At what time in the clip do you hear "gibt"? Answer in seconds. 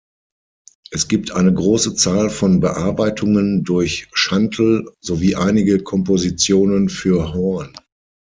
1.09-1.29